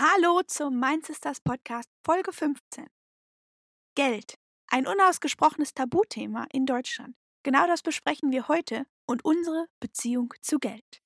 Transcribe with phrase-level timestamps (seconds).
[0.00, 2.86] Hallo zum Mein Sisters Podcast Folge 15.
[3.96, 4.38] Geld.
[4.68, 7.16] Ein unausgesprochenes Tabuthema in Deutschland.
[7.42, 11.02] Genau das besprechen wir heute und unsere Beziehung zu Geld.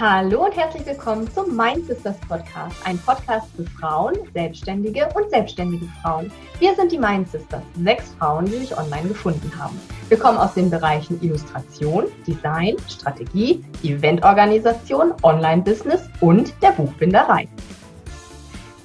[0.00, 5.84] Hallo und herzlich willkommen zum Mein Sisters Podcast, ein Podcast für Frauen, Selbstständige und selbstständige
[6.00, 6.32] Frauen.
[6.58, 9.78] Wir sind die Mein Sisters, sechs Frauen, die sich online gefunden haben.
[10.08, 17.46] Wir kommen aus den Bereichen Illustration, Design, Strategie, Eventorganisation, Online-Business und der Buchbinderei.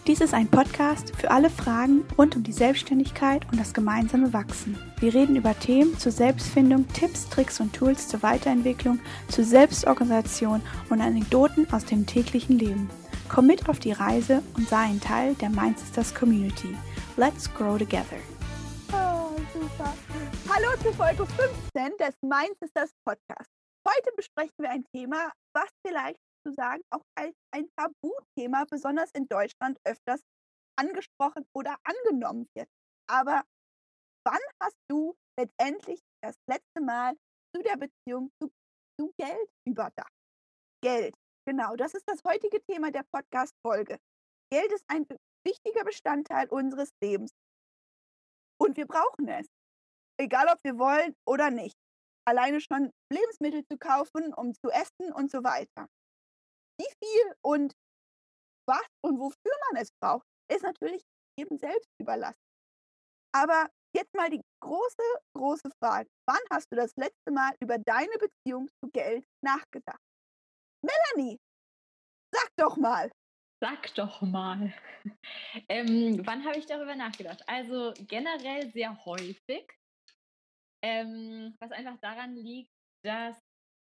[0.07, 4.77] Dies ist ein Podcast für alle Fragen rund um die Selbstständigkeit und das gemeinsame Wachsen.
[4.99, 11.01] Wir reden über Themen zur Selbstfindung, Tipps, Tricks und Tools zur Weiterentwicklung, zur Selbstorganisation und
[11.01, 12.87] Anekdoten aus dem täglichen Leben.
[13.29, 16.77] Komm mit auf die Reise und sei ein Teil der Mindsisters Community.
[17.17, 18.19] Let's grow together.
[18.93, 19.91] Oh, super.
[20.47, 23.49] Hallo zu Folge 15 des Mindsisters Podcast.
[23.87, 29.27] Heute besprechen wir ein Thema, was vielleicht zu sagen, auch als ein Tabuthema, besonders in
[29.27, 30.21] Deutschland, öfters
[30.77, 32.67] angesprochen oder angenommen wird.
[33.09, 33.43] Aber
[34.25, 37.15] wann hast du letztendlich das letzte Mal
[37.55, 38.51] zu der Beziehung zu,
[38.99, 40.13] zu Geld überdacht?
[40.83, 41.15] Geld,
[41.47, 43.97] genau, das ist das heutige Thema der Podcast-Folge.
[44.51, 45.05] Geld ist ein
[45.45, 47.31] wichtiger Bestandteil unseres Lebens.
[48.61, 49.47] Und wir brauchen es.
[50.17, 51.75] Egal, ob wir wollen oder nicht.
[52.27, 55.87] Alleine schon Lebensmittel zu kaufen, um zu essen und so weiter.
[56.79, 57.73] Wie viel und
[58.67, 61.03] was und wofür man es braucht, ist natürlich
[61.39, 62.41] jedem selbst überlassen.
[63.33, 65.03] Aber jetzt mal die große,
[65.37, 66.09] große Frage.
[66.27, 69.99] Wann hast du das letzte Mal über deine Beziehung zu Geld nachgedacht?
[70.81, 71.37] Melanie,
[72.33, 73.11] sag doch mal.
[73.61, 74.73] Sag doch mal.
[75.69, 77.47] Ähm, wann habe ich darüber nachgedacht?
[77.47, 79.71] Also generell sehr häufig,
[80.83, 82.71] ähm, was einfach daran liegt,
[83.03, 83.37] dass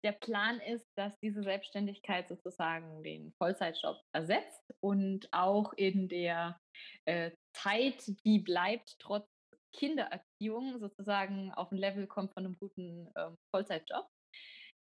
[0.06, 6.60] der Plan ist, dass diese Selbstständigkeit sozusagen den Vollzeitjob ersetzt und auch in der
[7.06, 9.28] äh, Zeit, die bleibt, trotz
[9.76, 14.08] Kindererziehung sozusagen auf ein Level kommt von einem guten ähm, Vollzeitjob.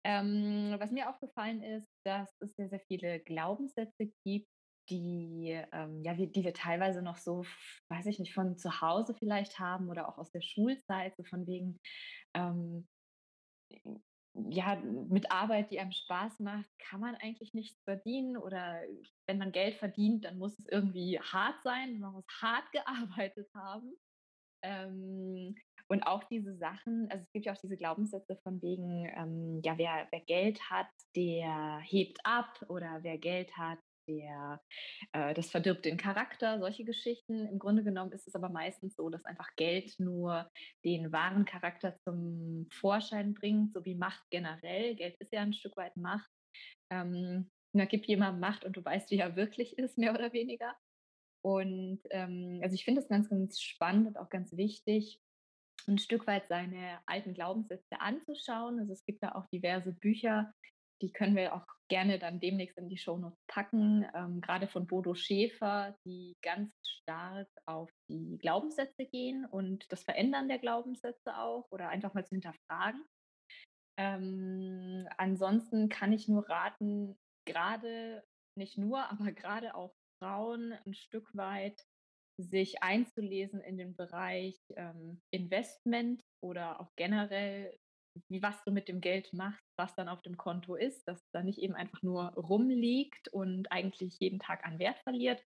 [0.05, 4.49] Ähm, was mir aufgefallen ist, dass es sehr, sehr viele Glaubenssätze gibt,
[4.91, 7.45] die, ähm, ja, wir, die wir teilweise noch so,
[7.91, 11.47] weiß ich nicht, von zu Hause vielleicht haben oder auch aus der Schulzeit, so von
[11.47, 11.81] wegen,
[12.37, 12.87] ähm,
[14.49, 18.37] ja, mit Arbeit, die einem Spaß macht, kann man eigentlich nichts verdienen.
[18.37, 18.81] Oder
[19.27, 21.99] wenn man Geld verdient, dann muss es irgendwie hart sein.
[21.99, 23.95] Man muss hart gearbeitet haben.
[24.63, 25.55] Ähm,
[25.89, 29.79] und auch diese Sachen, also es gibt ja auch diese Glaubenssätze von wegen, ähm, ja,
[29.79, 34.61] wer, wer Geld hat, der hebt ab oder wer Geld hat, der,
[35.13, 37.47] äh, das verdirbt den Charakter, solche Geschichten.
[37.47, 40.51] Im Grunde genommen ist es aber meistens so, dass einfach Geld nur
[40.85, 44.95] den wahren Charakter zum Vorschein bringt, so wie Macht generell.
[44.95, 46.31] Geld ist ja ein Stück weit Macht.
[46.91, 50.75] Ähm, da gibt jemand Macht und du weißt, wie er wirklich ist, mehr oder weniger.
[51.45, 55.21] Und ähm, also ich finde es ganz, ganz spannend und auch ganz wichtig,
[55.87, 58.81] ein Stück weit seine alten Glaubenssätze anzuschauen.
[58.81, 60.53] Also es gibt da auch diverse Bücher,
[61.03, 65.15] die können wir auch gerne dann demnächst in die Shownotes packen, ähm, gerade von Bodo
[65.15, 71.89] Schäfer, die ganz stark auf die Glaubenssätze gehen und das Verändern der Glaubenssätze auch oder
[71.89, 73.05] einfach mal zu hinterfragen.
[73.99, 77.17] Ähm, ansonsten kann ich nur raten,
[77.47, 78.25] gerade,
[78.59, 81.81] nicht nur, aber gerade auch Frauen ein Stück weit
[82.39, 87.79] sich einzulesen in den Bereich ähm, Investment oder auch generell
[88.29, 91.31] wie was du mit dem Geld machst, was dann auf dem Konto ist, dass es
[91.33, 95.43] da nicht eben einfach nur rumliegt und eigentlich jeden Tag an Wert verliert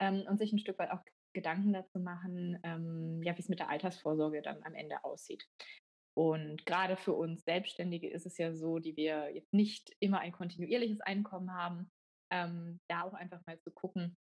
[0.00, 1.02] ähm, und sich ein Stück weit auch
[1.34, 5.46] Gedanken dazu machen, ähm, ja, wie es mit der Altersvorsorge dann am Ende aussieht.
[6.14, 10.32] Und gerade für uns Selbstständige ist es ja so, die wir jetzt nicht immer ein
[10.32, 11.90] kontinuierliches Einkommen haben,
[12.30, 14.16] ähm, da auch einfach mal zu gucken,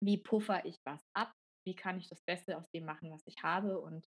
[0.00, 1.32] wie puffer ich was ab,
[1.66, 4.06] wie kann ich das Beste aus dem machen, was ich habe und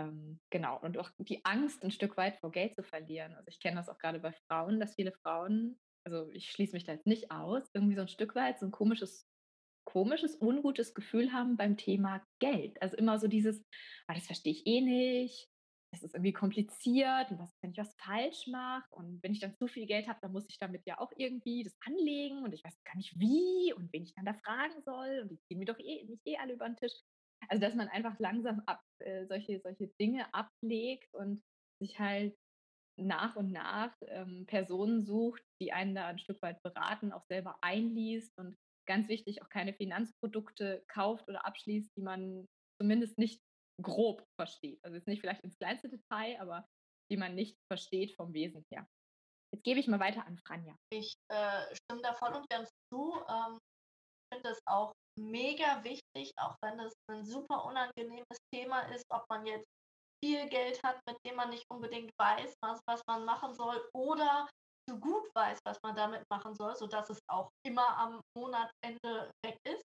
[0.00, 3.34] ähm, genau, und auch die Angst ein Stück weit vor Geld zu verlieren.
[3.34, 6.84] Also ich kenne das auch gerade bei Frauen, dass viele Frauen, also ich schließe mich
[6.84, 9.26] da jetzt nicht aus, irgendwie so ein Stück weit so ein komisches,
[9.84, 12.80] komisches, ungutes Gefühl haben beim Thema Geld.
[12.80, 13.62] Also immer so dieses,
[14.06, 15.48] ah, das verstehe ich eh nicht,
[15.92, 19.56] das ist irgendwie kompliziert und was, wenn ich was falsch mache und wenn ich dann
[19.56, 22.64] zu viel Geld habe, dann muss ich damit ja auch irgendwie das anlegen und ich
[22.64, 25.64] weiß gar nicht wie und wen ich dann da fragen soll und die ziehen mir
[25.64, 26.92] doch eh, nicht eh alle über den Tisch.
[27.48, 31.42] Also, dass man einfach langsam ab, äh, solche, solche Dinge ablegt und
[31.82, 32.36] sich halt
[32.98, 37.56] nach und nach ähm, Personen sucht, die einen da ein Stück weit beraten, auch selber
[37.62, 38.56] einliest und
[38.86, 42.46] ganz wichtig, auch keine Finanzprodukte kauft oder abschließt, die man
[42.80, 43.40] zumindest nicht
[43.82, 44.78] grob versteht.
[44.84, 46.66] Also jetzt nicht vielleicht ins kleinste Detail, aber
[47.10, 48.86] die man nicht versteht vom Wesen her.
[49.52, 50.76] Jetzt gebe ich mal weiter an Franja.
[50.92, 53.14] Ich äh, stimme da voll und ganz zu.
[53.28, 59.04] Ähm, ich finde es auch mega wichtig, auch wenn es ein super unangenehmes Thema ist,
[59.10, 59.66] ob man jetzt
[60.22, 64.48] viel Geld hat, mit dem man nicht unbedingt weiß, was, was man machen soll, oder
[64.88, 69.56] so gut weiß, was man damit machen soll, sodass es auch immer am Monatsende weg
[69.66, 69.84] ist.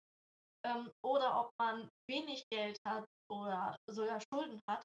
[0.65, 4.81] Ähm, oder ob man wenig Geld hat oder sogar Schulden hat,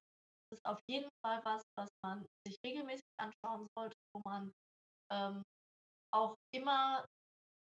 [0.51, 4.51] das ist auf jeden Fall was, was man sich regelmäßig anschauen sollte, wo man
[5.11, 5.41] ähm,
[6.13, 7.05] auch immer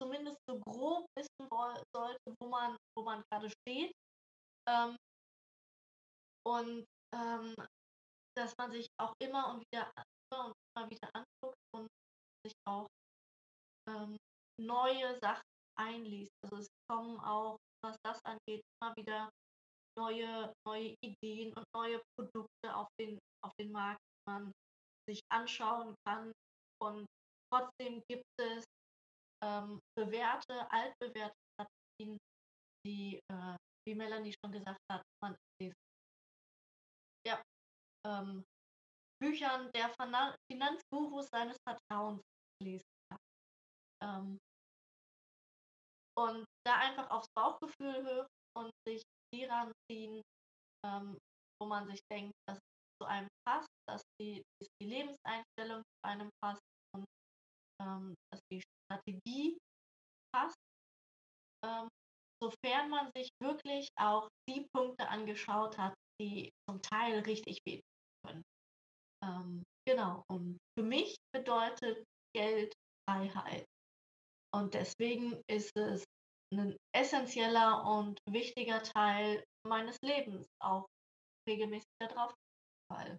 [0.02, 1.48] zumindest so grob wissen
[1.92, 3.92] sollte, wo man, wo man gerade steht.
[4.68, 4.96] Ähm,
[6.44, 6.84] und
[7.14, 7.54] ähm,
[8.36, 9.92] dass man sich auch immer und wieder
[10.32, 11.88] immer und immer wieder anguckt und
[12.44, 12.86] sich auch
[13.88, 14.16] ähm,
[14.60, 15.46] neue Sachen
[15.78, 16.32] einliest.
[16.44, 19.30] Also es kommen auch, was das angeht, immer wieder
[19.98, 24.52] neue, neue Ideen und neue Produkte auf den, auf den Markt, die man
[25.08, 26.32] sich anschauen kann.
[26.80, 27.06] Und
[27.52, 28.64] trotzdem gibt es
[29.42, 32.18] ähm, bewährte, altbewährte Strategien,
[32.86, 33.56] die, äh,
[33.86, 35.72] wie Melanie schon gesagt hat, man in
[37.26, 37.42] ja,
[38.06, 38.44] ähm,
[39.20, 39.92] Büchern der
[40.50, 42.22] Finanzgurus seines Vertrauens
[42.62, 43.18] lesen kann.
[44.02, 44.38] Ähm,
[46.18, 49.02] und da einfach aufs Bauchgefühl hören und sich
[49.34, 50.22] die ranziehen,
[50.84, 51.18] ähm,
[51.60, 56.04] wo man sich denkt, dass es zu einem passt, dass die, dass die Lebenseinstellung zu
[56.04, 56.60] einem passt
[63.02, 67.82] man sich wirklich auch die Punkte angeschaut hat, die zum Teil richtig wehtun
[68.24, 68.42] können.
[69.24, 72.04] Ähm, genau, und für mich bedeutet
[72.34, 72.72] Geld
[73.08, 73.64] Freiheit.
[74.54, 76.04] Und deswegen ist es
[76.52, 80.86] ein essentieller und wichtiger Teil meines Lebens, auch
[81.48, 82.34] regelmäßig darauf,
[82.90, 83.18] weil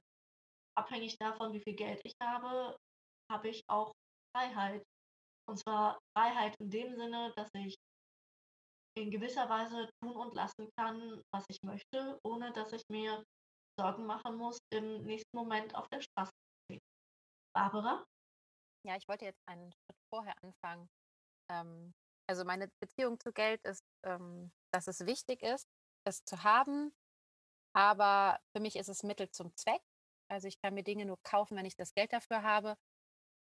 [0.78, 2.78] abhängig davon, wie viel Geld ich habe,
[3.32, 3.92] habe ich auch
[4.36, 4.84] Freiheit.
[5.50, 7.76] Und zwar Freiheit in dem Sinne, dass ich
[8.96, 13.24] in gewisser Weise tun und lassen kann, was ich möchte, ohne dass ich mir
[13.80, 16.82] Sorgen machen muss, im nächsten Moment auf der Straße zu stehen.
[17.56, 18.06] Barbara?
[18.86, 20.90] Ja, ich wollte jetzt einen Schritt vorher anfangen.
[21.50, 21.94] Ähm,
[22.28, 25.68] also meine Beziehung zu Geld ist, ähm, dass es wichtig ist,
[26.06, 26.94] es zu haben,
[27.76, 29.82] aber für mich ist es Mittel zum Zweck.
[30.30, 32.78] Also ich kann mir Dinge nur kaufen, wenn ich das Geld dafür habe.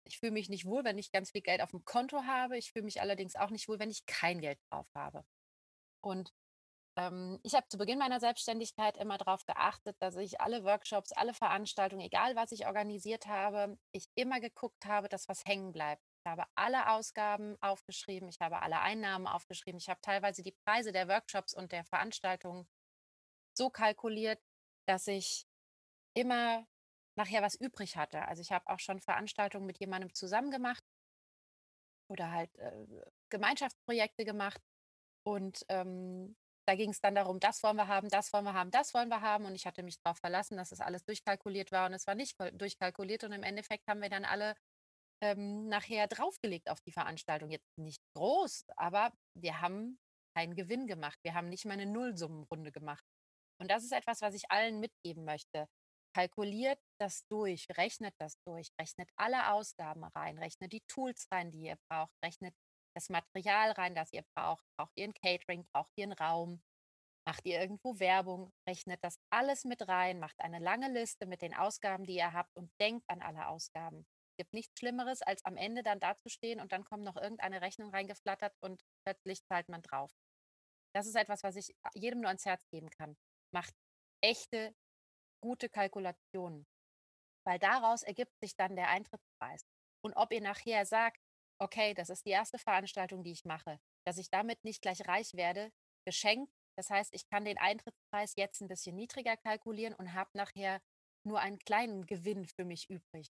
[0.05, 2.57] Ich fühle mich nicht wohl, wenn ich ganz viel Geld auf dem Konto habe.
[2.57, 5.23] Ich fühle mich allerdings auch nicht wohl, wenn ich kein Geld drauf habe.
[6.03, 6.33] Und
[6.97, 11.33] ähm, ich habe zu Beginn meiner Selbstständigkeit immer darauf geachtet, dass ich alle Workshops, alle
[11.33, 16.03] Veranstaltungen, egal was ich organisiert habe, ich immer geguckt habe, dass was hängen bleibt.
[16.25, 20.91] Ich habe alle Ausgaben aufgeschrieben, ich habe alle Einnahmen aufgeschrieben, ich habe teilweise die Preise
[20.91, 22.67] der Workshops und der Veranstaltungen
[23.57, 24.39] so kalkuliert,
[24.87, 25.45] dass ich
[26.15, 26.65] immer
[27.15, 28.27] nachher was übrig hatte.
[28.27, 30.83] Also ich habe auch schon Veranstaltungen mit jemandem zusammen gemacht
[32.07, 32.85] oder halt äh,
[33.29, 34.61] Gemeinschaftsprojekte gemacht.
[35.25, 36.35] Und ähm,
[36.67, 39.09] da ging es dann darum, das wollen wir haben, das wollen wir haben, das wollen
[39.09, 39.45] wir haben.
[39.45, 42.37] Und ich hatte mich darauf verlassen, dass es alles durchkalkuliert war und es war nicht
[42.53, 43.23] durchkalkuliert.
[43.23, 44.55] Und im Endeffekt haben wir dann alle
[45.21, 47.49] ähm, nachher draufgelegt auf die Veranstaltung.
[47.49, 49.99] Jetzt nicht groß, aber wir haben
[50.35, 51.19] keinen Gewinn gemacht.
[51.23, 53.03] Wir haben nicht mal eine Nullsummenrunde gemacht.
[53.61, 55.67] Und das ist etwas, was ich allen mitgeben möchte.
[56.15, 61.63] Kalkuliert das durch, rechnet das durch, rechnet alle Ausgaben rein, rechnet die Tools rein, die
[61.63, 62.53] ihr braucht, rechnet
[62.95, 64.65] das Material rein, das ihr braucht.
[64.77, 66.61] Braucht ihr ein Catering, braucht ihr einen Raum,
[67.25, 71.55] macht ihr irgendwo Werbung, rechnet das alles mit rein, macht eine lange Liste mit den
[71.55, 74.05] Ausgaben, die ihr habt und denkt an alle Ausgaben.
[74.31, 77.91] Es gibt nichts Schlimmeres, als am Ende dann dazustehen und dann kommt noch irgendeine Rechnung
[77.91, 80.11] reingeflattert und plötzlich zahlt man drauf.
[80.95, 83.15] Das ist etwas, was ich jedem nur ans Herz geben kann.
[83.53, 83.73] Macht
[84.21, 84.75] echte,
[85.41, 86.65] gute Kalkulationen,
[87.45, 89.65] weil daraus ergibt sich dann der Eintrittspreis.
[90.03, 91.19] Und ob ihr nachher sagt,
[91.59, 95.33] okay, das ist die erste Veranstaltung, die ich mache, dass ich damit nicht gleich reich
[95.33, 95.71] werde,
[96.05, 96.51] geschenkt.
[96.77, 100.81] Das heißt, ich kann den Eintrittspreis jetzt ein bisschen niedriger kalkulieren und habe nachher
[101.25, 103.27] nur einen kleinen Gewinn für mich übrig.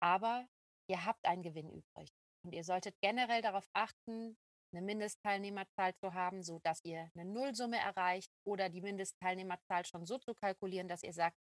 [0.00, 0.46] Aber
[0.88, 2.10] ihr habt einen Gewinn übrig.
[2.44, 4.38] Und ihr solltet generell darauf achten,
[4.72, 10.34] eine Mindestteilnehmerzahl zu haben, sodass ihr eine Nullsumme erreicht oder die Mindestteilnehmerzahl schon so zu
[10.34, 11.36] kalkulieren, dass ihr sagt,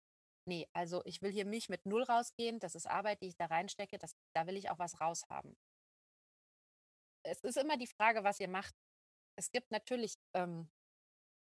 [0.47, 3.47] nee, also ich will hier mich mit Null rausgehen, das ist Arbeit, die ich da
[3.47, 5.57] reinstecke, das, da will ich auch was raushaben
[7.25, 8.75] es ist immer die Frage, was ihr macht.
[9.37, 10.71] Es gibt natürlich ähm,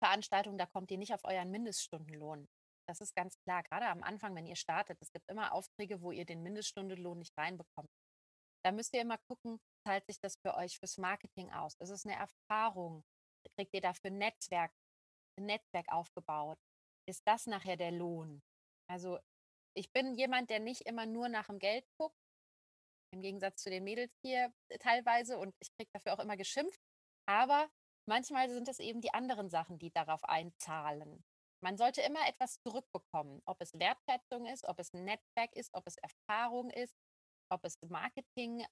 [0.03, 2.47] Veranstaltungen, da kommt ihr nicht auf euren Mindeststundenlohn.
[2.87, 4.97] Das ist ganz klar, gerade am Anfang, wenn ihr startet.
[5.01, 7.89] Es gibt immer Aufträge, wo ihr den Mindeststundenlohn nicht reinbekommt.
[8.63, 11.75] Da müsst ihr immer gucken, zahlt sich das für euch fürs Marketing aus?
[11.79, 13.05] Ist es eine Erfahrung?
[13.55, 14.71] Kriegt ihr dafür ein Netzwerk,
[15.37, 16.59] ein Netzwerk aufgebaut?
[17.07, 18.41] Ist das nachher der Lohn?
[18.89, 19.19] Also
[19.75, 22.17] ich bin jemand, der nicht immer nur nach dem Geld guckt,
[23.11, 26.79] im Gegensatz zu den Mädels hier äh, teilweise und ich kriege dafür auch immer geschimpft.
[27.27, 27.69] Aber
[28.07, 31.23] manchmal sind es eben die anderen Sachen, die darauf einzahlen.
[31.61, 35.85] Man sollte immer etwas zurückbekommen, ob es Wertschätzung ist, ob es ein Netzwerk ist, ob
[35.85, 36.95] es Erfahrung ist,
[37.51, 38.65] ob es Marketing,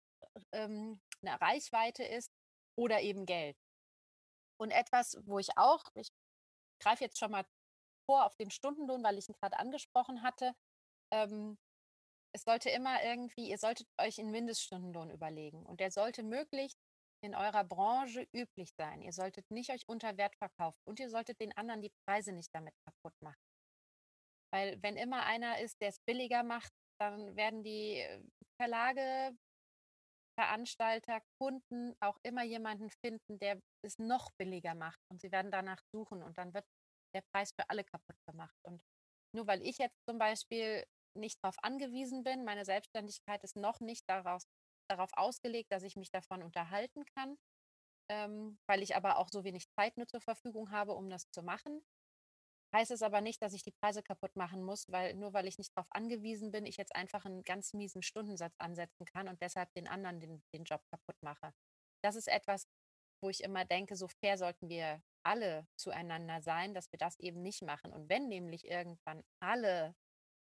[0.53, 2.31] ähm, eine Reichweite ist
[2.77, 3.57] oder eben Geld.
[4.59, 6.09] Und etwas, wo ich auch, ich
[6.81, 7.45] greife jetzt schon mal
[8.09, 10.55] vor auf den Stundenlohn, weil ich ihn gerade angesprochen hatte.
[11.11, 11.57] Ähm,
[12.33, 16.77] es sollte immer irgendwie, ihr solltet euch einen Mindeststundenlohn überlegen und der sollte möglichst
[17.23, 19.01] in eurer Branche üblich sein.
[19.01, 22.53] Ihr solltet nicht euch unter Wert verkaufen und ihr solltet den anderen die Preise nicht
[22.53, 23.41] damit kaputt machen.
[24.53, 28.21] Weil wenn immer einer ist, der es billiger macht, dann werden die äh,
[28.61, 29.35] Verlage,
[30.39, 35.81] Veranstalter, Kunden auch immer jemanden finden, der es noch billiger macht und sie werden danach
[35.91, 36.65] suchen und dann wird
[37.15, 38.55] der Preis für alle kaputt gemacht.
[38.63, 38.81] Und
[39.35, 40.85] nur weil ich jetzt zum Beispiel
[41.17, 44.47] nicht darauf angewiesen bin, meine Selbstständigkeit ist noch nicht daraus,
[44.89, 47.37] darauf ausgelegt, dass ich mich davon unterhalten kann,
[48.09, 51.43] ähm, weil ich aber auch so wenig Zeit nur zur Verfügung habe, um das zu
[51.43, 51.81] machen.
[52.73, 55.57] Heißt es aber nicht, dass ich die Preise kaputt machen muss, weil nur weil ich
[55.57, 59.73] nicht darauf angewiesen bin, ich jetzt einfach einen ganz miesen Stundensatz ansetzen kann und deshalb
[59.73, 61.53] den anderen den, den Job kaputt mache.
[62.03, 62.67] Das ist etwas,
[63.21, 67.41] wo ich immer denke, so fair sollten wir alle zueinander sein, dass wir das eben
[67.41, 67.91] nicht machen.
[67.93, 69.95] Und wenn nämlich irgendwann alle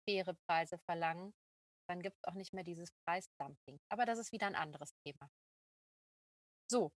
[0.09, 1.33] faire Preise verlangen,
[1.89, 3.79] dann gibt es auch nicht mehr dieses Preisdumping.
[3.89, 5.29] Aber das ist wieder ein anderes Thema.
[6.71, 6.91] So,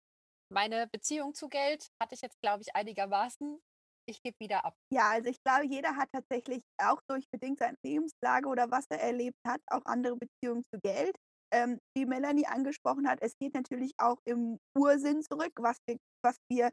[0.51, 3.60] meine Beziehung zu Geld hatte ich jetzt, glaube ich, einigermaßen.
[4.08, 4.75] Ich gebe wieder ab.
[4.91, 9.00] Ja, also ich glaube, jeder hat tatsächlich auch durch bedingt seine Lebenslage oder was er
[9.00, 11.15] erlebt hat, auch andere Beziehungen zu Geld.
[11.53, 16.36] Ähm, wie Melanie angesprochen hat, es geht natürlich auch im Ursinn zurück, was wir, was
[16.51, 16.72] wir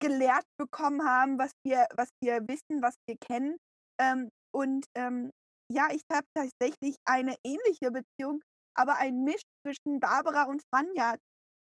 [0.00, 3.56] gelehrt bekommen haben, was wir, was wir wissen, was wir kennen.
[4.00, 5.30] Ähm, und ähm,
[5.70, 8.42] ja, ich habe tatsächlich eine ähnliche Beziehung,
[8.74, 11.16] aber ein Misch zwischen Barbara und Franja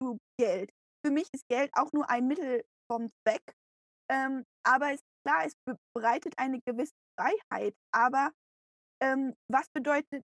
[0.01, 0.71] zu Geld.
[1.05, 3.43] Für mich ist Geld auch nur ein Mittel vom Zweck.
[4.09, 5.53] Ähm, aber es, klar, es
[5.95, 7.73] bereitet eine gewisse Freiheit.
[7.93, 8.31] Aber
[9.01, 10.23] ähm, was bedeutet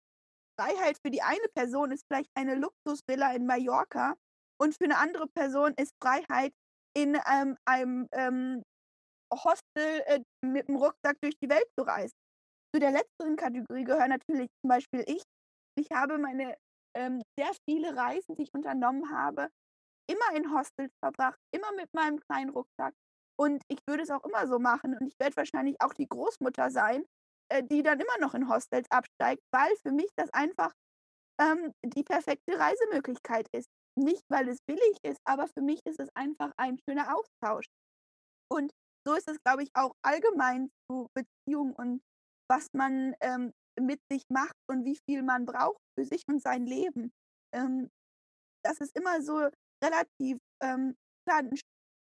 [0.59, 4.15] Freiheit für die eine Person ist vielleicht eine Luxusvilla in Mallorca
[4.59, 6.53] und für eine andere Person ist Freiheit
[6.97, 8.63] in ähm, einem ähm,
[9.33, 12.17] Hostel äh, mit dem Rucksack durch die Welt zu reisen.
[12.77, 15.23] Zu der letzteren Kategorie gehören natürlich zum Beispiel ich.
[15.79, 16.59] Ich habe meine
[16.95, 19.49] ähm, sehr viele Reisen, die ich unternommen habe,
[20.11, 22.93] immer in Hostels verbracht, immer mit meinem kleinen Rucksack.
[23.41, 24.95] Und ich würde es auch immer so machen.
[24.95, 27.07] Und ich werde wahrscheinlich auch die Großmutter sein,
[27.51, 30.75] äh, die dann immer noch in Hostels absteigt, weil für mich das einfach
[31.41, 33.71] ähm, die perfekte Reisemöglichkeit ist.
[33.99, 37.65] Nicht, weil es billig ist, aber für mich ist es einfach ein schöner Austausch.
[38.53, 38.71] Und
[39.09, 42.03] so ist es, glaube ich, auch allgemein zu Beziehungen und
[42.49, 46.67] was man ähm, mit sich macht und wie viel man braucht für sich und sein
[46.67, 47.13] Leben.
[47.55, 47.91] Ähm,
[48.65, 49.49] das ist immer so
[49.83, 50.97] relativ, ähm,
[51.29, 51.43] klar,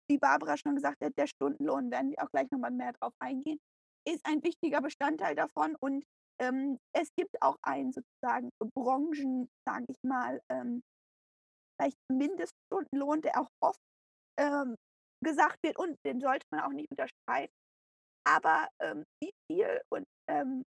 [0.09, 3.59] wie Barbara schon gesagt hat, der Stundenlohn, werden wir auch gleich nochmal mehr drauf eingehen,
[4.07, 6.05] ist ein wichtiger Bestandteil davon und
[6.41, 10.83] ähm, es gibt auch einen sozusagen Branchen, sage ich mal, ähm,
[11.77, 13.81] vielleicht Mindeststundenlohn, der auch oft
[14.39, 14.77] ähm,
[15.25, 17.55] gesagt wird und den sollte man auch nicht unterstreiten.
[18.27, 20.65] Aber ähm, wie viel und ähm,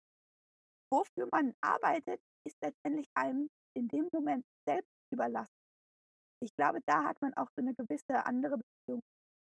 [0.92, 5.52] wofür man arbeitet, ist letztendlich einem in dem Moment selbst überlassen.
[6.40, 9.00] Ich glaube, da hat man auch so eine gewisse andere Beziehung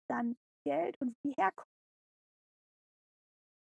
[0.10, 0.36] dann
[0.66, 1.70] Geld und wie herkommt.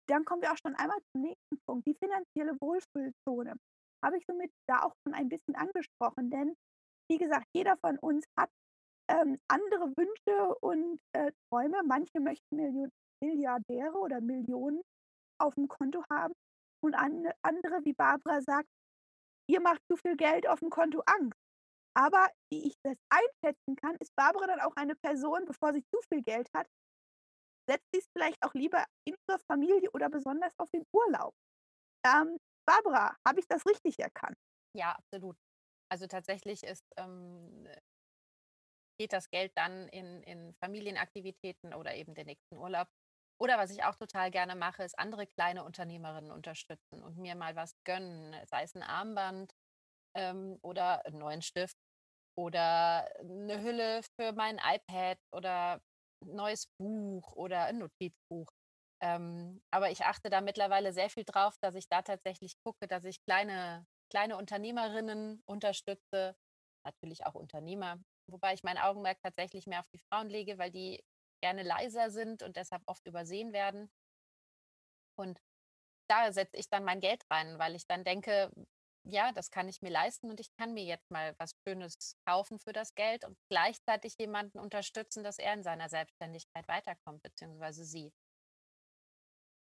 [0.10, 3.58] Dann kommen wir auch schon einmal zum nächsten Punkt, die finanzielle Wohlfühlzone.
[4.04, 6.56] Habe ich somit da auch schon ein bisschen angesprochen, denn
[7.12, 8.50] wie gesagt, jeder von uns hat
[9.10, 11.82] ähm, andere Wünsche und äh, Träume.
[11.84, 12.90] Manche möchten Million
[13.22, 14.82] Milliardäre oder Millionen
[15.40, 16.34] auf dem Konto haben
[16.84, 18.68] und an, andere, wie Barbara sagt,
[19.50, 21.40] ihr macht zu viel Geld auf dem Konto Angst.
[21.96, 26.00] Aber wie ich das einschätzen kann, ist Barbara dann auch eine Person, bevor sie zu
[26.10, 26.68] viel Geld hat,
[27.70, 31.34] setzt sie es vielleicht auch lieber in ihre Familie oder besonders auf den Urlaub.
[32.06, 34.38] Ähm, Barbara, habe ich das richtig erkannt?
[34.76, 35.38] Ja, absolut.
[35.90, 37.68] Also tatsächlich ist, ähm,
[39.00, 42.88] geht das Geld dann in, in Familienaktivitäten oder eben den nächsten Urlaub.
[43.40, 47.56] Oder was ich auch total gerne mache, ist andere kleine Unternehmerinnen unterstützen und mir mal
[47.56, 49.54] was gönnen, sei es ein Armband
[50.16, 51.78] ähm, oder einen neuen Stift
[52.38, 55.82] oder eine Hülle für mein iPad oder
[56.24, 58.52] ein neues Buch oder ein Notizbuch.
[59.02, 63.06] Ähm, aber ich achte da mittlerweile sehr viel drauf, dass ich da tatsächlich gucke, dass
[63.06, 66.36] ich kleine, kleine Unternehmerinnen unterstütze,
[66.84, 68.00] natürlich auch Unternehmer,
[68.32, 71.04] wobei ich mein Augenmerk tatsächlich mehr auf die Frauen lege, weil die
[71.42, 73.90] gerne leiser sind und deshalb oft übersehen werden.
[75.18, 75.40] Und
[76.10, 78.52] da setze ich dann mein Geld rein, weil ich dann denke,
[79.04, 82.60] ja, das kann ich mir leisten und ich kann mir jetzt mal was Schönes kaufen
[82.60, 88.12] für das Geld und gleichzeitig jemanden unterstützen, dass er in seiner Selbstständigkeit weiterkommt, beziehungsweise sie.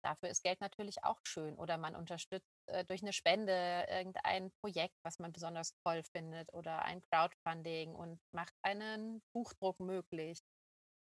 [0.04, 1.56] Dafür ist Geld natürlich auch schön.
[1.56, 6.82] Oder man unterstützt äh, durch eine Spende irgendein Projekt, was man besonders toll findet, oder
[6.82, 10.40] ein Crowdfunding und macht einen Buchdruck möglich.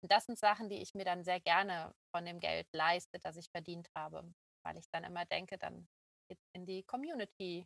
[0.01, 3.49] Das sind Sachen, die ich mir dann sehr gerne von dem Geld leiste, das ich
[3.49, 4.23] verdient habe,
[4.63, 5.87] weil ich dann immer denke, dann
[6.29, 7.65] geht in die Community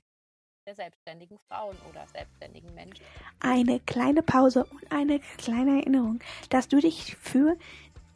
[0.65, 3.03] der selbstständigen Frauen oder selbstständigen Menschen.
[3.39, 6.19] Eine kleine Pause und eine kleine Erinnerung,
[6.49, 7.57] dass du dich für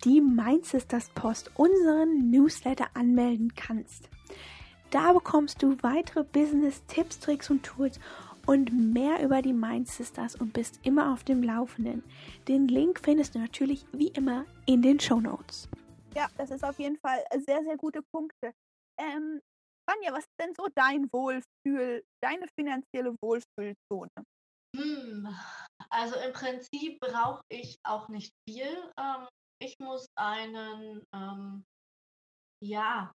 [0.03, 4.09] die Mind Sisters Post, unseren Newsletter, anmelden kannst.
[4.91, 7.99] Da bekommst du weitere Business-Tipps, Tricks und Tools
[8.45, 12.03] und mehr über die Mind Sisters und bist immer auf dem Laufenden.
[12.47, 15.67] Den Link findest du natürlich wie immer in den Show Notes.
[16.15, 18.53] Ja, das ist auf jeden Fall sehr, sehr gute Punkte.
[18.99, 19.41] Ähm,
[19.87, 24.11] Vanja, was ist denn so dein Wohlfühl, deine finanzielle Wohlfühlzone?
[24.75, 25.27] Hm,
[25.89, 28.91] also im Prinzip brauche ich auch nicht viel.
[28.99, 29.27] Ähm,
[29.61, 31.63] ich muss einen, ähm,
[32.63, 33.11] ja,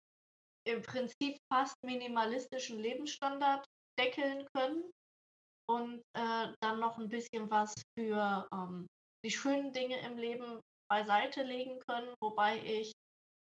[0.67, 3.65] im Prinzip fast minimalistischen Lebensstandard
[3.99, 4.91] deckeln können
[5.71, 8.87] und äh, dann noch ein bisschen was für ähm,
[9.25, 10.61] die schönen Dinge im Leben
[10.91, 12.93] beiseite legen können, wobei ich,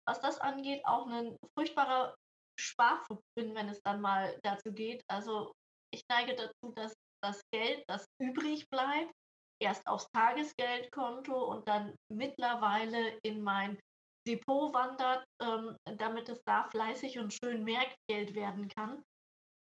[0.05, 2.13] was das angeht, auch ein furchtbarer
[2.59, 5.01] Sparfuchs bin, wenn es dann mal dazu geht.
[5.09, 5.53] Also
[5.93, 9.13] ich neige dazu, dass das Geld, das übrig bleibt,
[9.61, 13.79] erst aufs Tagesgeldkonto und dann mittlerweile in mein
[14.27, 19.01] Depot wandert, ähm, damit es da fleißig und schön Merkgeld werden kann.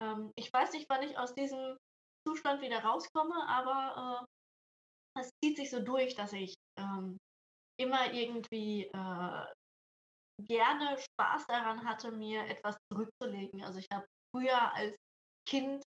[0.03, 1.77] Ähm, ich weiß nicht, wann ich aus diesem
[2.29, 4.27] Zustand wieder rauskomme, aber
[5.15, 7.17] äh, es zieht sich so durch, dass ich ähm,
[7.79, 9.45] immer irgendwie äh,
[10.45, 13.63] gerne Spaß daran hatte, mir etwas zurückzulegen.
[13.63, 14.95] Also ich habe früher als
[15.47, 15.83] Kind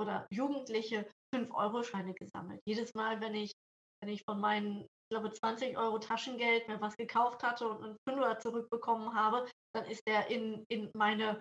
[0.00, 2.60] oder Jugendliche 5-Euro-Scheine gesammelt.
[2.66, 3.52] Jedes Mal, wenn ich,
[4.02, 7.96] wenn ich von meinen, ich glaube, 20 Euro Taschengeld mir was gekauft hatte und einen
[8.08, 11.40] Fünfer zurückbekommen habe, dann ist der in, in meine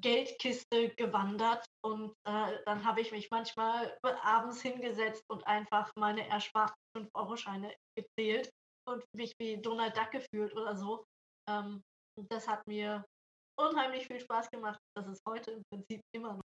[0.00, 6.74] Geldkiste gewandert und äh, dann habe ich mich manchmal abends hingesetzt und einfach meine ersparten
[6.96, 8.50] 5-Euro-Scheine gezählt
[8.88, 11.04] und mich wie Donald Duck gefühlt oder so.
[11.48, 11.82] Ähm,
[12.30, 13.04] das hat mir
[13.58, 14.78] unheimlich viel Spaß gemacht.
[14.96, 16.42] Das ist heute im Prinzip immer noch.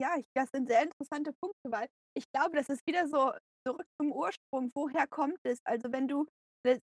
[0.00, 3.32] Ja, das sind sehr interessante Punkte, weil ich glaube, das ist wieder so
[3.66, 4.70] zurück zum Ursprung.
[4.74, 5.58] Woher kommt es?
[5.64, 6.26] Also wenn du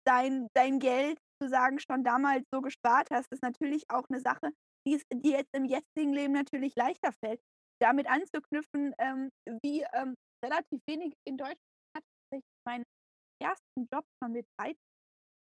[0.06, 4.52] dein, dein Geld sozusagen schon damals so gespart hast, ist natürlich auch eine Sache,
[4.88, 7.42] die dir jetzt im jetzigen Leben natürlich leichter fällt.
[7.82, 9.30] Damit anzuknüpfen, ähm,
[9.64, 11.60] wie ähm, relativ wenig in Deutschland
[11.96, 12.84] hatte ich meinen
[13.42, 14.76] ersten Job schon mit 13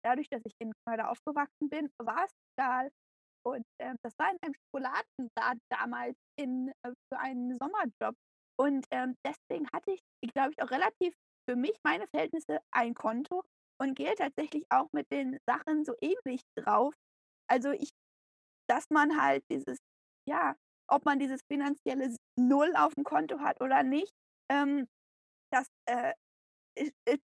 [0.03, 2.89] dadurch, dass ich in Kanada aufgewachsen bin, war es egal.
[3.45, 8.15] Und äh, das war in einem Schokoladenladen damals in, äh, für einen Sommerjob.
[8.59, 11.13] Und ähm, deswegen hatte ich, glaube ich, auch relativ
[11.49, 13.43] für mich, meine Verhältnisse, ein Konto
[13.81, 16.93] und gehe tatsächlich auch mit den Sachen so ähnlich drauf.
[17.49, 17.89] Also ich,
[18.71, 19.79] dass man halt dieses,
[20.25, 20.55] ja,
[20.89, 24.13] ob man dieses finanzielle Null auf dem Konto hat oder nicht,
[24.49, 24.87] ähm,
[25.51, 26.13] das äh,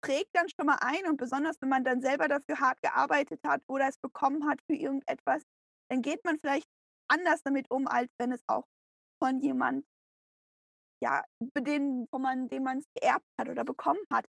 [0.02, 3.62] trägt dann schon mal ein und besonders wenn man dann selber dafür hart gearbeitet hat
[3.68, 5.42] oder es bekommen hat für irgendetwas,
[5.90, 6.68] dann geht man vielleicht
[7.10, 8.66] anders damit um, als wenn es auch
[9.24, 9.86] von jemand,
[11.02, 11.24] ja,
[11.58, 14.26] den, von man, dem man es geerbt hat oder bekommen hat.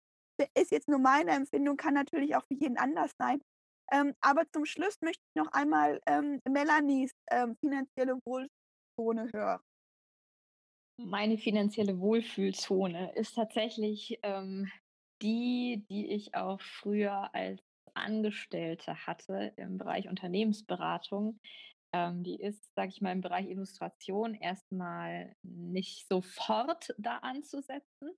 [0.56, 3.42] Ist jetzt nur meine Empfindung, kann natürlich auch für jeden anders sein.
[3.92, 9.60] Ähm, aber zum Schluss möchte ich noch einmal ähm, Melanies ähm, finanzielle Wohlzone hören.
[11.00, 14.70] Meine finanzielle Wohlfühlzone ist tatsächlich ähm,
[15.22, 17.62] die, die ich auch früher als
[17.94, 21.40] Angestellte hatte im Bereich Unternehmensberatung,
[21.92, 28.10] ähm, die ist, sage ich mal, im Bereich Illustration erstmal nicht sofort da anzusetzen,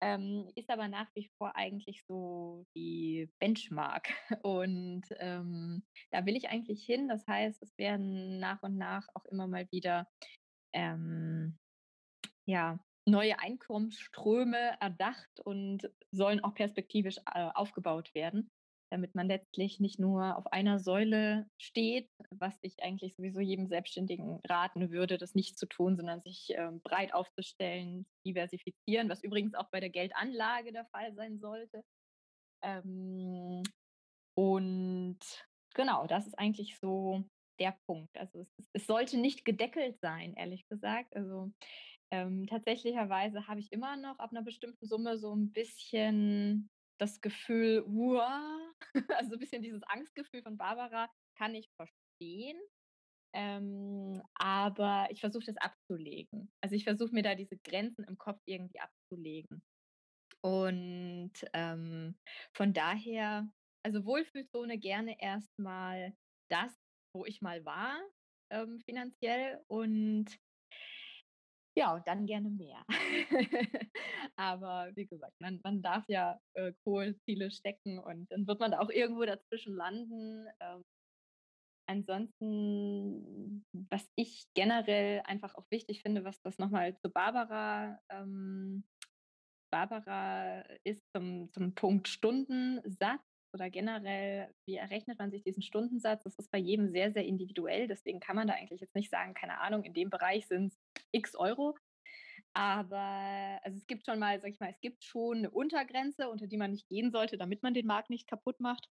[0.00, 4.08] ähm, ist aber nach wie vor eigentlich so die Benchmark.
[4.42, 7.08] Und ähm, da will ich eigentlich hin.
[7.08, 10.08] Das heißt, es werden nach und nach auch immer mal wieder
[10.72, 11.58] ähm,
[12.46, 18.50] ja, neue Einkommensströme erdacht und sollen auch perspektivisch äh, aufgebaut werden,
[18.90, 24.40] damit man letztlich nicht nur auf einer Säule steht, was ich eigentlich sowieso jedem Selbstständigen
[24.48, 29.68] raten würde, das nicht zu tun, sondern sich äh, breit aufzustellen, diversifizieren, was übrigens auch
[29.70, 31.82] bei der Geldanlage der Fall sein sollte.
[32.62, 33.62] Ähm,
[34.34, 35.18] und
[35.74, 37.24] genau, das ist eigentlich so
[37.58, 38.16] der Punkt.
[38.16, 41.14] Also es, es sollte nicht gedeckelt sein, ehrlich gesagt.
[41.16, 41.52] Also
[42.10, 47.84] ähm, tatsächlicherweise habe ich immer noch ab einer bestimmten Summe so ein bisschen das Gefühl,
[47.86, 48.72] uah,
[49.18, 52.58] also ein bisschen dieses Angstgefühl von Barbara kann ich verstehen.
[53.34, 56.50] Ähm, aber ich versuche das abzulegen.
[56.62, 59.62] Also ich versuche mir da diese Grenzen im Kopf irgendwie abzulegen.
[60.42, 62.16] Und ähm,
[62.54, 63.50] von daher,
[63.84, 66.14] also Wohlfühlzone gerne erstmal
[66.50, 66.72] das,
[67.14, 68.00] wo ich mal war,
[68.50, 70.38] ähm, finanziell und
[71.76, 72.82] ja, und dann gerne mehr.
[74.36, 76.72] Aber wie gesagt, man, man darf ja äh,
[77.24, 80.46] Ziele stecken und dann wird man da auch irgendwo dazwischen landen.
[80.60, 80.82] Ähm,
[81.86, 88.84] ansonsten, was ich generell einfach auch wichtig finde, was das nochmal zu Barbara, ähm,
[89.70, 96.22] Barbara ist zum, zum Punkt Stundensatz oder generell, wie errechnet man sich diesen Stundensatz?
[96.24, 97.88] Das ist bei jedem sehr, sehr individuell.
[97.88, 100.78] Deswegen kann man da eigentlich jetzt nicht sagen, keine Ahnung, in dem Bereich sind es
[101.12, 101.74] x Euro.
[102.52, 106.46] Aber also es gibt schon mal, sag ich mal, es gibt schon eine Untergrenze, unter
[106.46, 108.88] die man nicht gehen sollte, damit man den Markt nicht kaputt macht.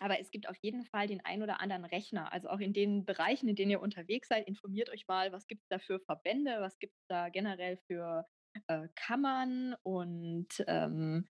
[0.00, 2.32] Aber es gibt auf jeden Fall den ein oder anderen Rechner.
[2.32, 5.62] Also auch in den Bereichen, in denen ihr unterwegs seid, informiert euch mal, was gibt
[5.62, 8.26] es da für Verbände, was gibt es da generell für
[8.66, 11.28] äh, Kammern und ähm,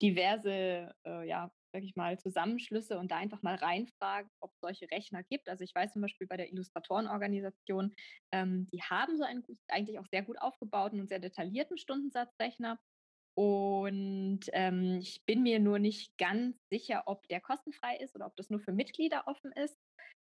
[0.00, 4.90] diverse äh, ja, sag ich mal, Zusammenschlüsse und da einfach mal reinfragen, ob es solche
[4.90, 5.48] Rechner gibt.
[5.48, 7.94] Also ich weiß zum Beispiel bei der Illustratorenorganisation,
[8.32, 12.78] ähm, die haben so einen eigentlich auch sehr gut aufgebauten und sehr detaillierten Stundensatzrechner.
[13.34, 18.36] Und ähm, ich bin mir nur nicht ganz sicher, ob der kostenfrei ist oder ob
[18.36, 19.78] das nur für Mitglieder offen ist.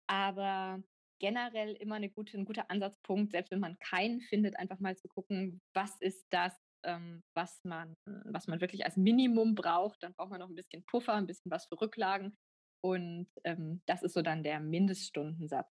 [0.08, 0.82] Aber
[1.20, 5.08] generell immer eine gute, ein guter Ansatzpunkt, selbst wenn man keinen findet, einfach mal zu
[5.08, 7.94] gucken, was ist das, ähm, was, man,
[8.24, 10.02] was man wirklich als Minimum braucht.
[10.02, 12.36] Dann braucht man noch ein bisschen Puffer, ein bisschen was für Rücklagen.
[12.82, 15.70] Und ähm, das ist so dann der Mindeststundensatz.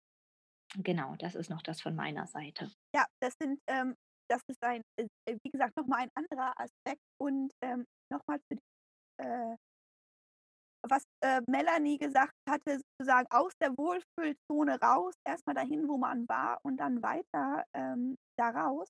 [0.75, 2.71] Genau, das ist noch das von meiner Seite.
[2.93, 3.95] Ja, das sind, ähm,
[4.29, 5.07] das ist ein, äh,
[5.43, 7.01] wie gesagt, nochmal ein anderer Aspekt.
[7.19, 8.57] Und ähm, nochmal zu
[9.19, 9.55] äh,
[10.89, 16.59] was äh, Melanie gesagt hatte, sozusagen aus der Wohlfühlzone raus, erstmal dahin, wo man war
[16.63, 18.87] und dann weiter ähm, da raus.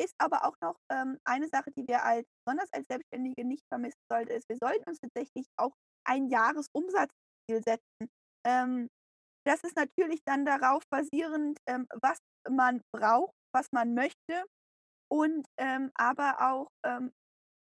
[0.00, 4.00] Ist aber auch noch ähm, eine Sache, die wir als besonders als Selbstständige nicht vermissen
[4.10, 5.72] sollten, ist, wir sollten uns tatsächlich auch
[6.06, 8.08] ein Jahresumsatzziel setzen.
[8.46, 8.88] Ähm,
[9.46, 14.44] das ist natürlich dann darauf basierend, ähm, was man braucht, was man möchte
[15.10, 17.12] und ähm, aber auch ähm,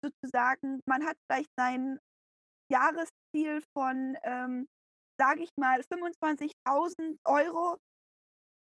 [0.05, 1.99] sozusagen, man hat vielleicht sein
[2.71, 4.69] Jahresziel von, ähm,
[5.21, 7.79] sage ich mal, 25.000 Euro,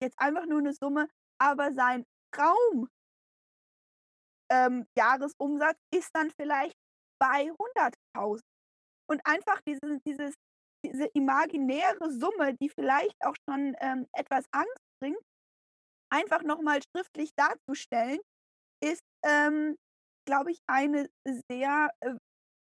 [0.02, 1.08] jetzt einfach nur eine Summe,
[1.41, 2.89] aber sein Traum
[4.51, 6.75] ähm, Jahresumsatz ist dann vielleicht
[7.21, 8.41] bei 100.000.
[9.09, 10.35] Und einfach diese, dieses,
[10.85, 15.19] diese imaginäre Summe, die vielleicht auch schon ähm, etwas Angst bringt,
[16.12, 18.19] einfach nochmal schriftlich darzustellen,
[18.83, 19.75] ist, ähm,
[20.27, 21.09] glaube ich, eine
[21.49, 22.15] sehr äh,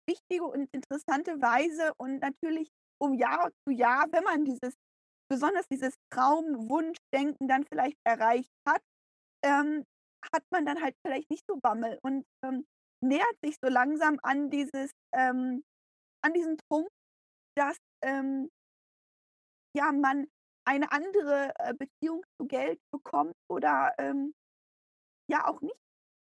[0.09, 2.69] wichtige und interessante Weise und natürlich
[3.01, 4.73] um Jahr zu Jahr, wenn man dieses,
[5.29, 8.81] besonders dieses Traumwunschdenken dann vielleicht erreicht hat,
[9.43, 9.85] ähm,
[10.31, 12.65] hat man dann halt vielleicht nicht so Bammel und ähm,
[13.01, 15.63] nähert sich so langsam an dieses, ähm,
[16.23, 16.91] an diesen Punkt,
[17.55, 18.49] dass ähm,
[19.75, 20.27] ja man
[20.65, 24.33] eine andere äh, Beziehung zu Geld bekommt oder ähm,
[25.29, 25.75] ja auch nicht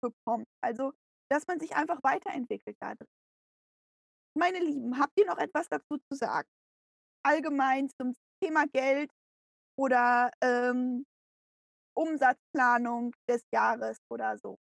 [0.02, 0.48] bekommt.
[0.62, 0.94] Also,
[1.30, 3.10] dass man sich einfach weiterentwickelt dadurch.
[4.38, 6.50] Meine Lieben, habt ihr noch etwas dazu zu sagen?
[7.24, 9.10] Allgemein zum Thema Geld
[9.78, 11.06] oder ähm,
[11.96, 14.58] Umsatzplanung des Jahres oder so.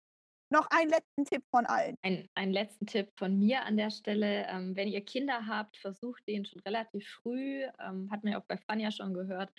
[0.51, 1.97] Noch einen letzten Tipp von allen.
[2.03, 4.47] Ein, einen letzten Tipp von mir an der Stelle.
[4.49, 8.47] Ähm, wenn ihr Kinder habt, versucht denen schon relativ früh, ähm, hat man ja auch
[8.47, 9.53] bei Fania schon gehört,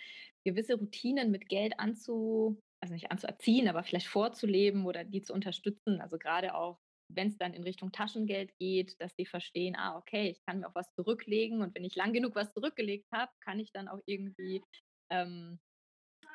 [0.44, 6.00] gewisse Routinen mit Geld anzu, also nicht anzuerziehen, aber vielleicht vorzuleben oder die zu unterstützen.
[6.00, 6.78] Also gerade auch,
[7.12, 10.68] wenn es dann in Richtung Taschengeld geht, dass die verstehen, ah, okay, ich kann mir
[10.68, 14.00] auch was zurücklegen und wenn ich lang genug was zurückgelegt habe, kann ich dann auch
[14.06, 14.62] irgendwie
[15.10, 15.58] ähm,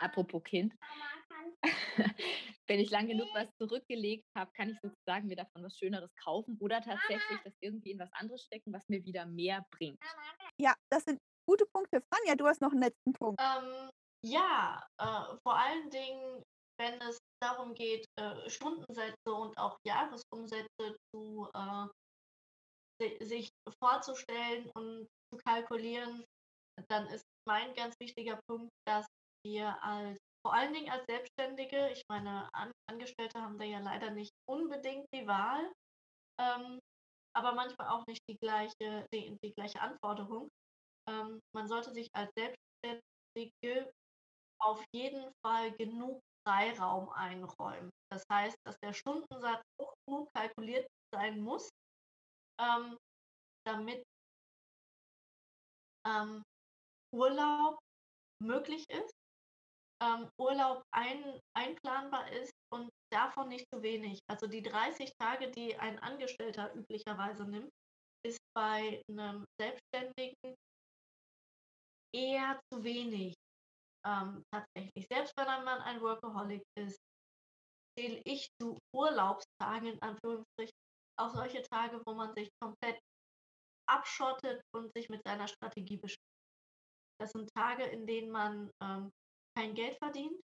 [0.01, 0.73] Apropos Kind.
[2.67, 6.57] Wenn ich lang genug was zurückgelegt habe, kann ich sozusagen mir davon was Schöneres kaufen
[6.59, 9.99] oder tatsächlich das irgendwie in was anderes stecken, was mir wieder mehr bringt.
[10.59, 12.01] Ja, das sind gute Punkte.
[12.13, 13.41] Fanja, du hast noch einen letzten Punkt.
[13.41, 13.89] Ähm,
[14.25, 16.43] ja, äh, vor allen Dingen,
[16.79, 21.87] wenn es darum geht, äh, Stundensätze und auch Jahresumsätze zu äh,
[23.25, 23.49] sich
[23.81, 26.23] vorzustellen und zu kalkulieren,
[26.87, 29.05] dann ist mein ganz wichtiger Punkt, dass
[29.43, 34.09] wir als vor allen Dingen als Selbstständige, ich meine, An Angestellte haben da ja leider
[34.09, 35.71] nicht unbedingt die Wahl,
[36.39, 36.79] ähm,
[37.35, 40.49] aber manchmal auch nicht die gleiche, die, die gleiche Anforderung.
[41.07, 43.91] Ähm, man sollte sich als Selbstständige
[44.61, 47.91] auf jeden Fall genug Freiraum einräumen.
[48.11, 51.69] Das heißt, dass der Stundensatz hoch genug kalkuliert sein muss,
[52.59, 52.97] ähm,
[53.65, 54.03] damit
[56.07, 56.41] ähm,
[57.13, 57.77] Urlaub
[58.41, 59.20] möglich ist
[60.01, 64.19] ähm, Urlaub ein, einplanbar ist und davon nicht zu wenig.
[64.29, 67.69] Also die 30 Tage, die ein Angestellter üblicherweise nimmt,
[68.25, 70.55] ist bei einem Selbstständigen
[72.13, 73.35] eher zu wenig
[74.05, 75.05] ähm, tatsächlich.
[75.11, 76.97] Selbst wenn man ein Workaholic ist,
[77.97, 80.75] zähle ich zu Urlaubstagen in Anführungsstrichen
[81.19, 82.99] auch solche Tage, wo man sich komplett
[83.87, 86.25] abschottet und sich mit seiner Strategie beschäftigt.
[87.19, 89.11] Das sind Tage, in denen man ähm,
[89.55, 90.39] kein Geld verdient,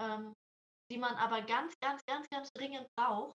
[0.00, 0.34] ähm,
[0.90, 3.34] die man aber ganz, ganz, ganz, ganz dringend braucht,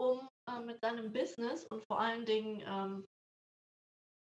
[0.00, 3.06] um äh, mit seinem Business und vor allen Dingen ähm,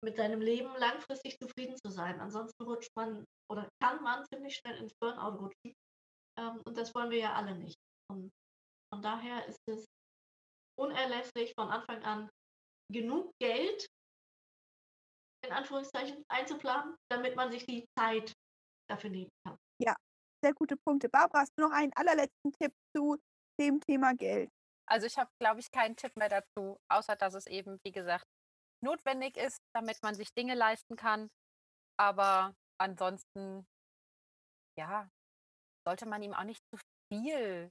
[0.05, 2.21] mit seinem Leben langfristig zufrieden zu sein.
[2.21, 5.75] Ansonsten rutscht man oder kann man ziemlich schnell ins Burnout rutschen.
[6.39, 7.79] Ähm, und das wollen wir ja alle nicht.
[8.11, 8.31] Und
[8.93, 9.85] von daher ist es
[10.79, 12.31] unerlässlich, von Anfang an
[12.93, 13.87] genug Geld
[15.45, 18.33] in Anführungszeichen einzuplanen, damit man sich die Zeit
[18.89, 19.57] dafür nehmen kann.
[19.83, 19.97] Ja,
[20.45, 21.09] sehr gute Punkte.
[21.09, 23.19] Barbara, hast du noch einen allerletzten Tipp zu
[23.61, 24.51] dem Thema Geld?
[24.89, 28.27] Also ich habe, glaube ich, keinen Tipp mehr dazu, außer dass es eben, wie gesagt,
[28.85, 31.29] notwendig ist, damit man sich Dinge leisten kann.
[31.99, 33.67] Aber ansonsten,
[34.79, 35.09] ja,
[35.87, 36.81] sollte man ihm auch nicht zu
[37.13, 37.71] viel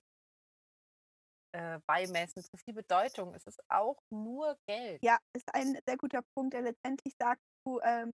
[1.53, 3.33] äh, beimessen, zu viel Bedeutung.
[3.35, 5.03] Es ist auch nur Geld.
[5.03, 8.11] Ja, ist ein sehr guter Punkt, der letztendlich sagt, du, ähm,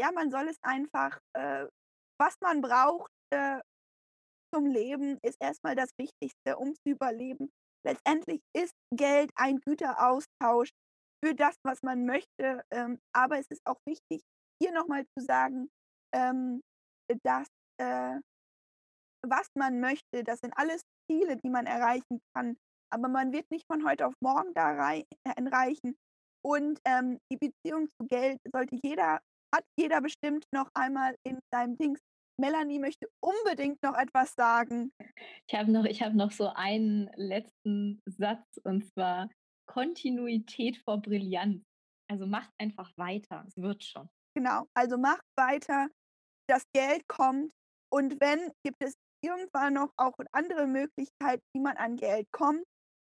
[0.00, 1.66] ja, man soll es einfach, äh,
[2.18, 3.60] was man braucht äh,
[4.54, 7.50] zum Leben, ist erstmal das Wichtigste, um zu überleben.
[7.86, 10.70] Letztendlich ist Geld ein Güteraustausch
[11.24, 12.62] für das, was man möchte.
[12.70, 14.22] Ähm, aber es ist auch wichtig,
[14.62, 15.68] hier nochmal zu sagen,
[16.14, 16.60] ähm,
[17.24, 17.48] dass
[17.80, 18.20] äh,
[19.24, 22.56] was man möchte, das sind alles Ziele, die man erreichen kann.
[22.92, 24.72] Aber man wird nicht von heute auf morgen da
[25.24, 25.96] erreichen.
[26.44, 29.20] Und ähm, die Beziehung zu Geld sollte jeder,
[29.54, 32.00] hat jeder bestimmt noch einmal in seinem Dings.
[32.42, 34.92] Melanie möchte unbedingt noch etwas sagen.
[35.46, 39.30] Ich habe noch, ich noch so einen letzten Satz und zwar
[39.66, 41.62] Kontinuität vor Brillanz.
[42.10, 44.08] Also macht einfach weiter, es wird schon.
[44.34, 45.88] Genau, also macht weiter,
[46.48, 47.52] das Geld kommt
[47.92, 52.64] und wenn, gibt es irgendwann noch auch andere Möglichkeiten, wie man an Geld kommt.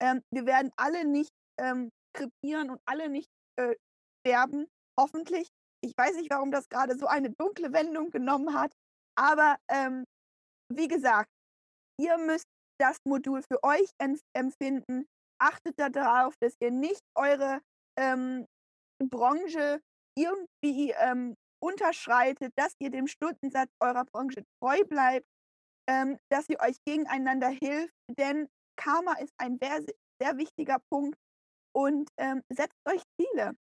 [0.01, 3.73] Ähm, wir werden alle nicht ähm, krepieren und alle nicht äh,
[4.19, 4.67] sterben,
[4.99, 5.47] hoffentlich.
[5.81, 8.73] Ich weiß nicht, warum das gerade so eine dunkle Wendung genommen hat,
[9.15, 10.05] aber ähm,
[10.71, 11.29] wie gesagt,
[11.99, 12.47] ihr müsst
[12.79, 13.89] das Modul für euch
[14.33, 15.05] empfinden.
[15.39, 17.59] Achtet darauf, dass ihr nicht eure
[17.97, 18.45] ähm,
[18.99, 19.81] Branche
[20.17, 25.25] irgendwie ähm, unterschreitet, dass ihr dem Stundensatz eurer Branche treu bleibt,
[25.87, 29.81] ähm, dass ihr euch gegeneinander hilft, denn Karma ist ein sehr,
[30.21, 31.17] sehr wichtiger Punkt
[31.75, 33.53] und ähm, setzt euch Ziele.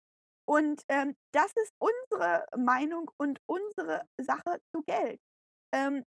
[0.48, 5.20] Und ähm, das ist unsere Meinung und unsere Sache zu Geld.
[5.74, 6.04] Ähm,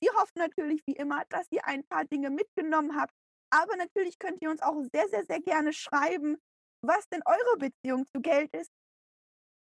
[0.00, 3.12] wir hoffen natürlich wie immer, dass ihr ein paar Dinge mitgenommen habt,
[3.50, 6.38] aber natürlich könnt ihr uns auch sehr, sehr, sehr gerne schreiben,
[6.82, 8.70] was denn eure Beziehung zu Geld ist.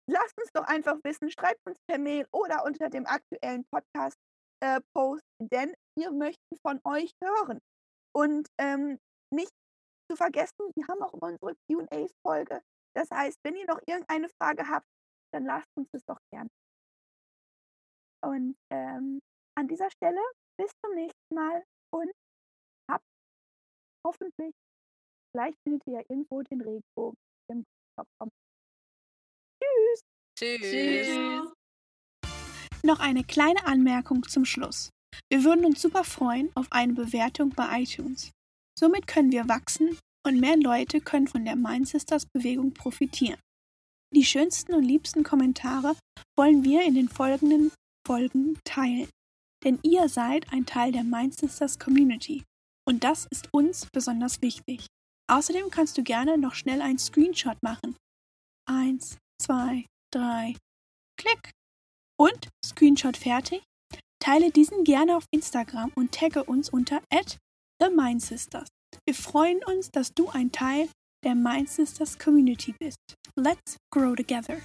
[0.07, 5.47] Lasst uns doch einfach wissen, schreibt uns per Mail oder unter dem aktuellen Podcast-Post, äh,
[5.51, 7.59] denn wir möchten von euch hören.
[8.15, 8.99] Und ähm,
[9.33, 9.51] nicht
[10.09, 12.61] zu vergessen, wir haben auch immer unsere QA-Folge.
[12.95, 14.85] Das heißt, wenn ihr noch irgendeine Frage habt,
[15.33, 16.49] dann lasst uns das doch gerne.
[18.25, 19.19] Und ähm,
[19.55, 20.19] an dieser Stelle
[20.57, 22.11] bis zum nächsten Mal und
[22.89, 23.05] habt
[24.05, 24.53] hoffentlich,
[25.31, 27.17] vielleicht findet ihr ja irgendwo den Regenbogen
[27.51, 27.63] im
[27.95, 28.31] Kopf.
[29.61, 30.01] Tschüss.
[30.39, 30.61] Tschüss.
[30.61, 31.53] Tschüss.
[32.83, 34.89] Noch eine kleine Anmerkung zum Schluss.
[35.31, 38.31] Wir würden uns super freuen auf eine Bewertung bei iTunes.
[38.77, 43.39] Somit können wir wachsen und mehr Leute können von der Mind Sisters Bewegung profitieren.
[44.13, 45.95] Die schönsten und liebsten Kommentare
[46.37, 47.71] wollen wir in den folgenden
[48.05, 49.09] Folgen teilen.
[49.63, 52.43] Denn ihr seid ein Teil der Mind Sisters Community.
[52.87, 54.87] Und das ist uns besonders wichtig.
[55.27, 57.95] Außerdem kannst du gerne noch schnell einen Screenshot machen.
[58.67, 60.55] Eins, zwei, drei,
[61.17, 61.51] klick.
[62.17, 63.63] Und Screenshot fertig.
[64.19, 68.67] Teile diesen gerne auf Instagram und tagge uns unter The Mind Sisters.
[69.05, 70.89] Wir freuen uns, dass du ein Teil
[71.23, 72.97] der Mind Sisters Community bist.
[73.35, 74.61] Let's grow together.